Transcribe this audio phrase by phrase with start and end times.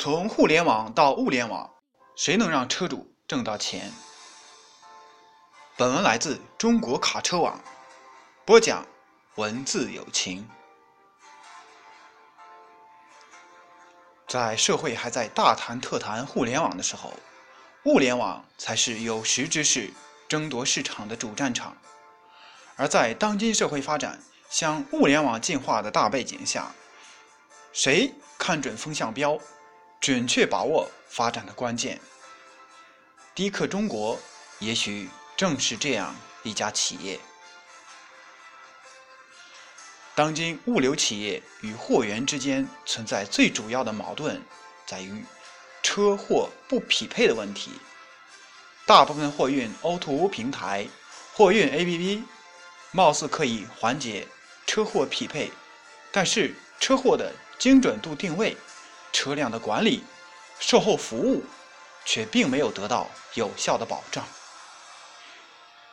[0.00, 1.68] 从互联网到物联网，
[2.14, 3.92] 谁能让车主挣到钱？
[5.76, 7.60] 本文来自中国卡车网，
[8.44, 8.86] 播讲
[9.34, 10.48] 文字有情。
[14.28, 17.12] 在社会还在大谈特谈互联网的时候，
[17.84, 19.92] 物联网才是有识之士
[20.28, 21.76] 争夺市场的主战场。
[22.76, 26.72] 而在当今社会发展向物联网进化的大背景下，
[27.72, 29.36] 谁看准风向标？
[30.00, 32.00] 准确把握发展的关键，
[33.34, 34.18] 迪克中国
[34.60, 37.18] 也许正是这样一家企业。
[40.14, 44.40] 当今物流企业与货源之间存在最主要的矛盾，
[44.86, 45.24] 在于
[45.82, 47.72] 车货不匹配的问题。
[48.86, 50.88] 大部分货运 O2O 平台、
[51.34, 52.22] 货运 APP，
[52.92, 54.26] 貌似可以缓解
[54.66, 55.52] 车货匹配，
[56.10, 58.56] 但是车货的精准度定位。
[59.12, 60.04] 车辆的管理、
[60.60, 61.44] 售后服务
[62.04, 64.24] 却并没有得到有效的保障。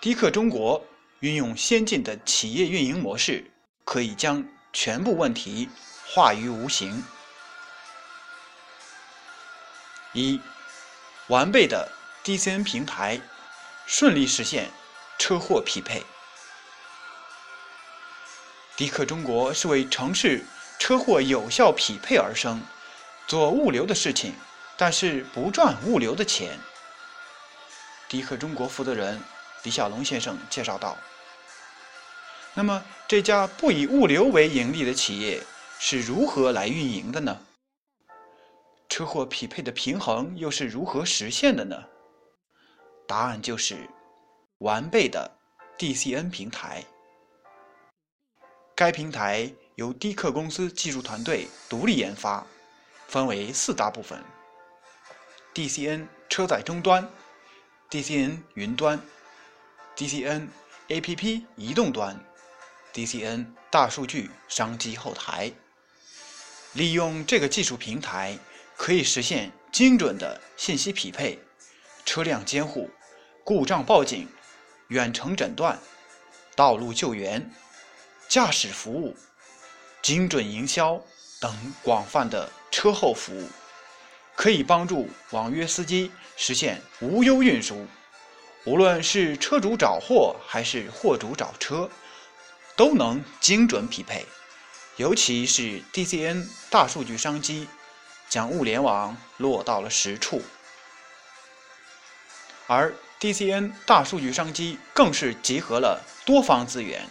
[0.00, 0.84] 迪克中国
[1.20, 3.50] 运用先进的企业运营模式，
[3.84, 5.68] 可以将全部问题
[6.06, 7.02] 化于无形。
[10.12, 10.40] 一、
[11.28, 11.90] 完备的
[12.22, 13.20] DCN 平台，
[13.86, 14.70] 顺利实现
[15.18, 16.04] 车货匹配。
[18.76, 20.44] 迪克中国是为城市
[20.78, 22.60] 车货有效匹配而生。
[23.26, 24.34] 做物流的事情，
[24.76, 26.58] 但是不赚物流的钱。
[28.08, 29.20] 迪克中国负责人
[29.62, 30.96] 李小龙先生介绍道
[32.54, 35.42] ：“那么这家不以物流为盈利的企业
[35.78, 37.40] 是如何来运营的呢？
[38.88, 41.82] 车货匹配的平衡又是如何实现的呢？
[43.08, 43.88] 答案就是
[44.58, 45.30] 完备的
[45.78, 46.84] DCN 平台。
[48.76, 52.46] 该平台由迪克公司技术团队独立研发。”
[53.14, 54.20] 分为四大部分
[55.54, 57.08] ：DCN 车载终端、
[57.88, 59.00] DCN 云端、
[59.94, 60.48] DCN
[60.88, 62.18] APP 移动端、
[62.92, 65.52] DCN 大数据商机后台。
[66.72, 68.36] 利用这个技术平台，
[68.76, 71.38] 可以实现精准的信息匹配、
[72.04, 72.90] 车辆监护、
[73.44, 74.28] 故障报警、
[74.88, 75.78] 远程诊断、
[76.56, 77.48] 道路救援、
[78.26, 79.16] 驾驶服务、
[80.02, 81.00] 精准营销
[81.38, 82.50] 等广泛的。
[82.74, 83.48] 车后服务
[84.34, 87.86] 可以帮助网约司机实现无忧运输，
[88.64, 91.88] 无论是车主找货还是货主找车，
[92.74, 94.26] 都能精准匹配。
[94.96, 97.68] 尤其是 DCN 大数据商机，
[98.28, 100.42] 将物联网落到了实处。
[102.66, 107.08] 而 DCN 大数据商机更是集合了多方资源。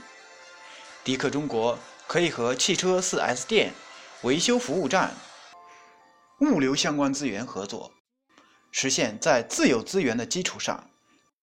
[1.06, 3.74] 迪克中国可以和汽车 4S 店、
[4.24, 5.16] 维修服务站。
[6.44, 7.92] 物流相关资源合作，
[8.72, 10.90] 实现在自有资源的基础上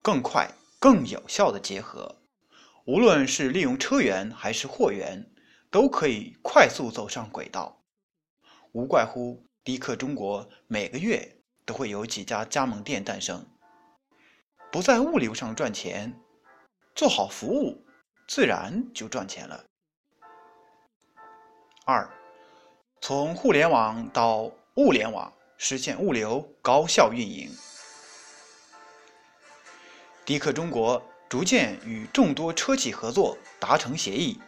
[0.03, 2.17] 更快、更有效的结合。
[2.87, 5.31] 无论是利用车源还是货源，
[5.71, 7.83] 都可以快速走上轨道。
[8.73, 13.47] 无怪乎迪克中国每个月都会有几家加盟店诞生。
[14.73, 16.21] 不在物流上赚钱，
[16.95, 17.85] 做好服务，
[18.29, 19.65] 自然就赚钱了。
[21.85, 22.09] 二，
[23.01, 24.51] 从互联网到
[24.81, 27.51] 物联网实现物流高效运营。
[30.25, 34.41] 迪克中国逐渐与众多车企合作，达成协议，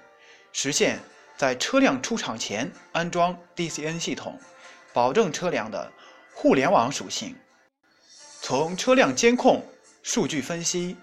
[0.50, 0.98] 实现
[1.37, 4.41] 在车辆出厂前安装 DCN 系统，
[4.94, 5.92] 保证车辆的
[6.32, 7.37] 互联网属性。
[8.41, 9.62] 从车辆监控、
[10.03, 10.97] 数据分析、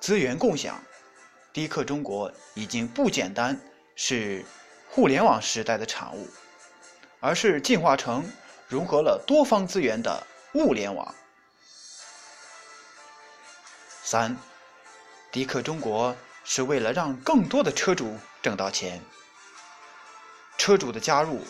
[0.00, 0.82] 资源共享，
[1.52, 3.60] 迪克中国已经不简单
[3.94, 4.42] 是
[4.88, 6.26] 互联网时代的产物，
[7.20, 8.24] 而是进化成。
[8.70, 11.12] 融合了多方资源的物联网。
[14.04, 14.36] 三，
[15.32, 19.02] 迪克中国是为了让更多的车主挣到钱。
[20.56, 21.44] 车主的加入，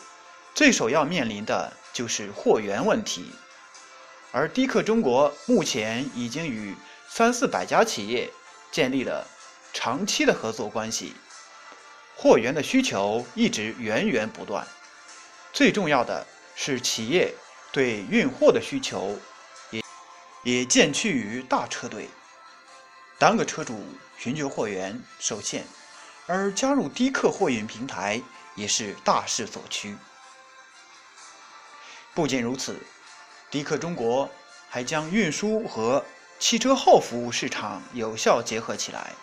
[0.54, 3.30] 最首要面临的就是货源问题，
[4.32, 6.74] 而迪克中国目前已经与
[7.06, 8.30] 三四百家企业
[8.72, 9.26] 建立了
[9.74, 11.14] 长期的合作关系，
[12.16, 14.66] 货源的需求一直源源不断。
[15.52, 16.26] 最重要的。
[16.62, 17.32] 是企业
[17.72, 19.18] 对运货的需求，
[19.70, 19.82] 也
[20.42, 22.10] 也渐趋于大车队。
[23.18, 23.82] 单个车主
[24.18, 25.64] 寻求货源受限，
[26.26, 28.20] 而加入低客货运平台
[28.56, 29.96] 也是大势所趋。
[32.12, 32.76] 不仅如此，
[33.50, 34.28] 迪克中国
[34.68, 36.04] 还将运输和
[36.38, 39.14] 汽车后服务市场有效结合起来。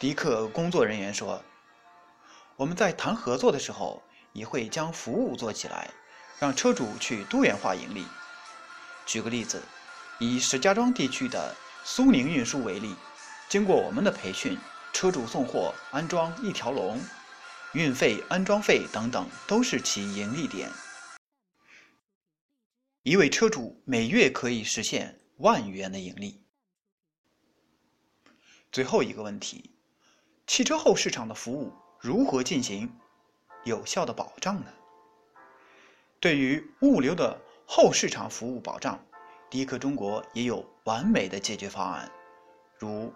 [0.00, 1.40] 迪克工作人员说
[2.58, 4.02] ：“我们在谈合作的时候。”
[4.38, 5.90] 也会将服务做起来，
[6.38, 8.06] 让车主去多元化盈利。
[9.04, 9.62] 举个例子，
[10.20, 11.54] 以石家庄地区的
[11.84, 12.94] 苏宁运输为例，
[13.48, 14.56] 经过我们的培训，
[14.92, 17.00] 车主送货、安装一条龙，
[17.72, 20.70] 运费、安装费等等都是其盈利点。
[23.02, 26.44] 一位车主每月可以实现万元的盈利。
[28.70, 29.74] 最后一个问题，
[30.46, 32.94] 汽车后市场的服务如何进行
[33.64, 34.66] 有效的保障呢？
[36.20, 38.98] 对于物流的后市场服务保障，
[39.50, 42.10] 迪克中国也有完美的解决方案。
[42.78, 43.12] 如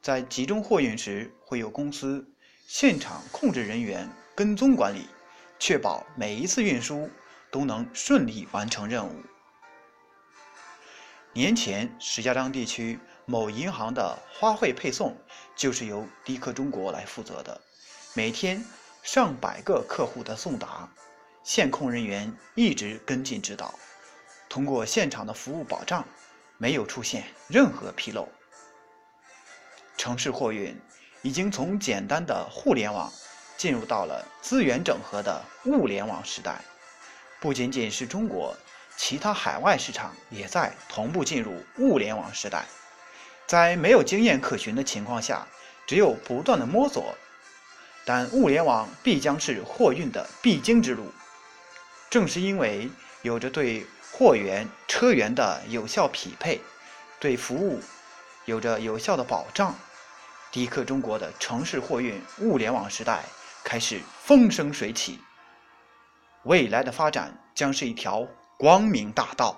[0.00, 2.26] 在集中货运时，会有公司
[2.66, 5.06] 现场控制人员跟踪管理，
[5.58, 7.10] 确保每一次运输
[7.50, 9.14] 都能顺利完成任务。
[11.32, 12.98] 年前，石家庄地区。
[13.26, 15.16] 某银行的花卉配送
[15.54, 17.60] 就是由迪克中国来负责的，
[18.12, 18.64] 每天
[19.02, 20.88] 上百个客户的送达，
[21.42, 23.74] 线控人员一直跟进指导，
[24.48, 26.04] 通过现场的服务保障，
[26.58, 28.28] 没有出现任何纰漏。
[29.96, 30.78] 城市货运
[31.22, 33.12] 已经从简单的互联网
[33.56, 36.60] 进入到了资源整合的物联网时代，
[37.40, 38.54] 不仅仅是中国，
[38.96, 42.66] 其他海外市场也在同步进入物联网时代。
[43.46, 45.46] 在没有经验可循的情况下，
[45.86, 47.14] 只有不断的摸索。
[48.12, 51.12] 但物联网必将是货运的必经之路。
[52.10, 52.90] 正是因为
[53.22, 56.60] 有着对货源、车源的有效匹配，
[57.20, 57.78] 对服务
[58.46, 59.72] 有着有效的保障，
[60.50, 63.22] 迪克中国的城市货运物联网时代
[63.62, 65.20] 开始风生水起。
[66.42, 68.26] 未来的发展将是一条
[68.58, 69.56] 光明大道。